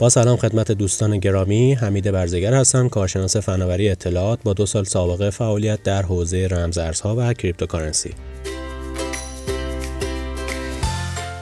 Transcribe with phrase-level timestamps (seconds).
[0.00, 5.30] با سلام خدمت دوستان گرامی حمید برزگر هستم کارشناس فناوری اطلاعات با دو سال سابقه
[5.30, 8.14] فعالیت در حوزه رمزارزها و cryptocurrency.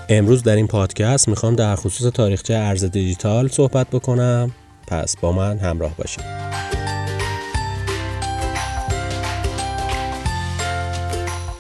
[0.09, 4.53] امروز در این پادکست می‌خوام در خصوص تاریخچه ارز دیجیتال صحبت بکنم.
[4.87, 6.25] پس با من همراه باشید.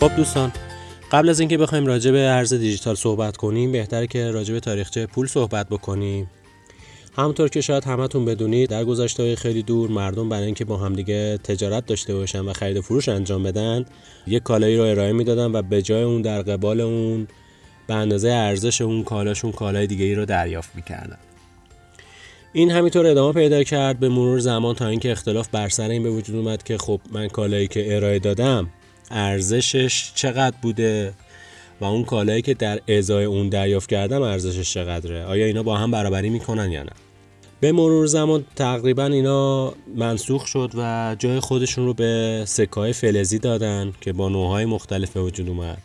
[0.00, 0.52] خب دوستان
[1.12, 5.06] قبل از اینکه بخوایم راجع به ارز دیجیتال صحبت کنیم بهتره که راجع به تاریخچه
[5.06, 6.30] پول صحبت بکنیم.
[7.16, 11.86] همونطور که شاید همتون بدونید در گذشته خیلی دور مردم برای اینکه با همدیگه تجارت
[11.86, 13.84] داشته باشن و خرید و فروش انجام بدن
[14.26, 17.28] یک کالایی رو ارائه می‌دادن و به جای اون در قبال اون
[17.86, 21.18] به اندازه ارزش اون کالاشون کالای دیگه ای رو دریافت می‌کردن.
[22.52, 26.10] این همینطور ادامه پیدا کرد به مرور زمان تا اینکه اختلاف بر سر این به
[26.10, 28.70] وجود اومد که خب من کالایی که ارائه دادم
[29.10, 31.12] ارزشش چقدر بوده؟
[31.80, 35.90] و اون کالایی که در ازای اون دریافت کردم ارزشش چقدره؟ آیا اینا با هم
[35.90, 36.92] برابری می‌کنن یا نه؟
[37.60, 43.92] به مرور زمان تقریبا اینا منسوخ شد و جای خودشون رو به سکای فلزی دادن
[44.00, 45.82] که با نوعهای مختلف به وجود اومد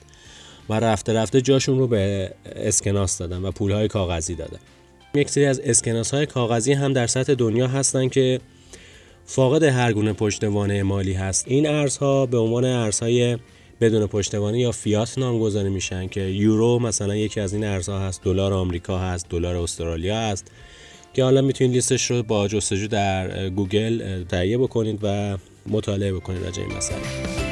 [0.69, 4.59] و رفته رفته جاشون رو به اسکناس دادن و پولهای کاغذی دادن.
[5.15, 8.39] یک سری از اسکناس های کاغذی هم در سطح دنیا هستن که
[9.25, 11.45] فاقد هر گونه پشتوانه مالی هست.
[11.47, 13.37] این ارزها به عنوان ارزهای
[13.83, 18.53] بدون پشتوانه یا فیات نامگذاری میشن که یورو مثلا یکی از این ارزها هست دلار
[18.53, 20.51] آمریکا هست دلار استرالیا هست
[21.13, 26.61] که حالا می‌تونید لیستش رو با جستجو در گوگل تهیه بکنید و مطالعه بکنید راجع
[26.61, 27.42] این مسئله.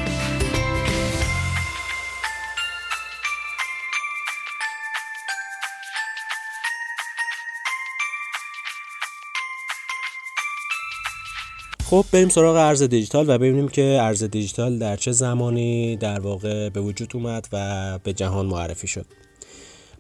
[11.92, 16.70] خب بریم سراغ ارز دیجیتال و ببینیم که ارز دیجیتال در چه زمانی در واقع
[16.70, 19.06] به وجود اومد و به جهان معرفی شد.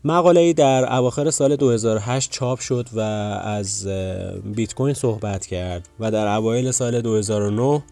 [0.03, 3.87] مقاله ای در اواخر سال 2008 چاپ شد و از
[4.55, 7.83] بیت کوین صحبت کرد و در اوایل سال 2009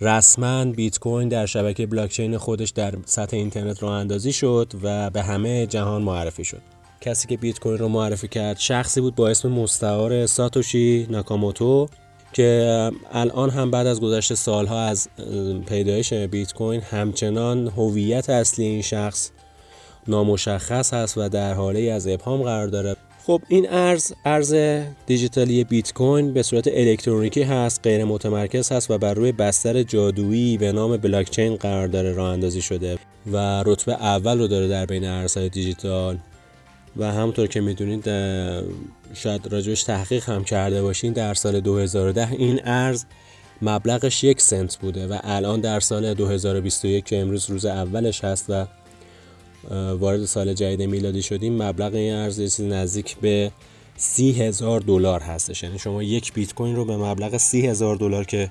[0.00, 5.22] رسما بیت کوین در شبکه بلاکچین خودش در سطح اینترنت راه اندازی شد و به
[5.22, 6.62] همه جهان معرفی شد.
[7.00, 11.88] کسی که بیت کوین رو معرفی کرد شخصی بود با اسم مستعار ساتوشی ناکاموتو.
[12.36, 15.08] که الان هم بعد از گذشت سالها از
[15.66, 19.30] پیدایش بیت کوین همچنان هویت اصلی این شخص
[20.08, 22.96] نامشخص هست و در حاله از ابهام قرار داره.
[23.26, 24.54] خب این ارز ارز
[25.06, 30.58] دیجیتالی بیت کوین به صورت الکترونیکی هست غیر متمرکز هست و بر روی بستر جادویی
[30.58, 32.98] به نام بلاکچین قرار داره راه اندازی شده
[33.32, 36.18] و رتبه اول رو داره در بین ارزهای دیجیتال.
[36.98, 38.04] و همونطور که می‌دونید
[39.14, 43.04] شاید راجبش تحقیق هم کرده باشین در سال 2010 این ارز
[43.62, 48.66] مبلغش یک سنت بوده و الان در سال 2021 که امروز روز اولش هست و
[49.94, 53.52] وارد سال جدید میلادی شدیم مبلغ این ارز نزدیک به
[53.96, 55.62] سی هزار دلار هستش.
[55.62, 58.50] یعنی شما یک بیت کوین رو به مبلغ سی هزار دلار که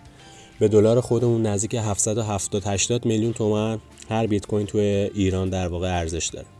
[0.59, 3.79] به دلار خودمون نزدیک 770 80 میلیون تومن
[4.09, 4.81] هر بیت کوین توی
[5.13, 6.54] ایران در واقع ارزش داره.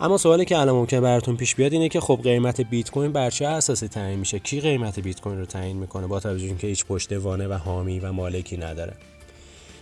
[0.00, 3.30] اما سوالی که الان ممکن براتون پیش بیاد اینه که خب قیمت بیت کوین بر
[3.30, 6.84] چه اساسی تعیین میشه؟ کی قیمت بیت کوین رو تعیین می‌کنه با توجه اینکه هیچ
[6.84, 8.94] پشتوانه و حامی و مالکی نداره.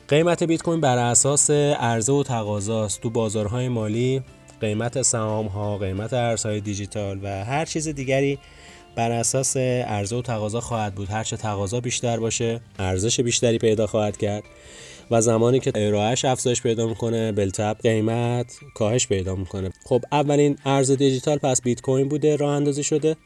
[0.08, 3.00] قیمت بیت کوین بر اساس عرضه و تقاضاست.
[3.00, 4.22] تو بازارهای مالی
[4.60, 8.38] قیمت سهام ها قیمت ارزهای دیجیتال و هر چیز دیگری
[8.96, 11.10] بر اساس عرضه و تقاضا خواهد بود.
[11.10, 14.42] هرچه تقاضا بیشتر باشه ارزش بیشتری پیدا خواهد کرد.
[15.12, 19.70] و زمانی که عرضه‌ش افزایش پیدا می‌کنه بالطبع قیمت کاهش پیدا می‌کنه.
[19.84, 23.16] خب اولین ارز دیجیتال پس بیت کوین بوده راه اندازی شده.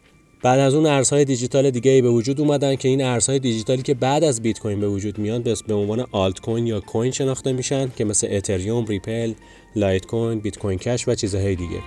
[0.42, 3.94] بعد از اون ارزهای دیجیتال دیگه ای به وجود اومدن که این ارزهای دیجیتالی که
[3.94, 7.92] بعد از بیت کوین به وجود میان به عنوان آلت کوین یا coin شناخته میشن
[7.96, 9.32] که مثل اتریوم، ریپل،
[9.76, 11.78] لایت کوین، بیت کوین کش و چیزهای دیگه.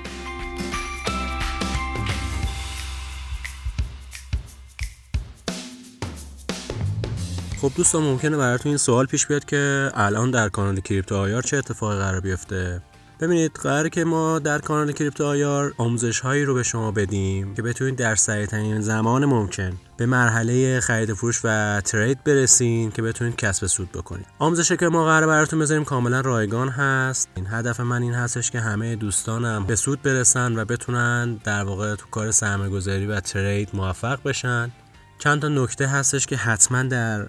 [7.61, 11.57] خب دوستان ممکنه براتون این سوال پیش بیاد که الان در کانال Crypto IR چه
[11.57, 12.81] اتفاقی قرار بیفته؟
[13.19, 17.61] ببینید قراره که ما در کانال Crypto IR آموزش هایی رو به شما بدیم که
[17.61, 23.35] بتونید در سریع ترین زمان ممکن به مرحله خرید فروش و trade برسین که بتونید
[23.35, 24.25] کسب سود بکنید.
[24.39, 27.29] آموزشی که ما قراره براتون بذاریم کاملا رایگان هست.
[27.35, 31.95] این هدف من این هستش که همه دوستانم به سود برسن و بتونن در واقع
[31.95, 34.71] تو کار سرمایه‌گذاری و trade موفق بشن.
[35.19, 37.25] چند تا نکته هستش که حتما در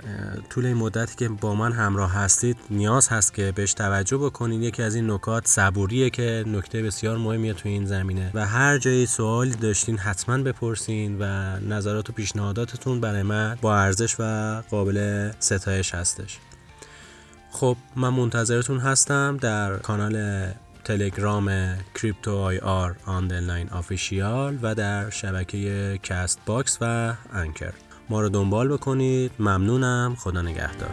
[0.51, 4.83] طول این مدتی که با من همراه هستید نیاز هست که بهش توجه بکنید یکی
[4.83, 8.31] از این نکات صبوریه که نکته بسیار مهمیه تو این زمینه.
[8.35, 11.25] و هر جایی سوالی داشتین حتما بپرسین و
[11.61, 16.39] نظرات و پیشنهاداتتون برای من با ارزش و قابل ستایش هستش.
[17.51, 20.47] خب من منتظرتون هستم در کانال
[20.85, 27.73] تلگرام Crypto IR underline official و در شبکه Castbox و Anchor.
[28.09, 29.33] ما رو دنبال بکنید.
[29.39, 30.17] ممنونم.
[30.19, 30.91] خدا نگهدار.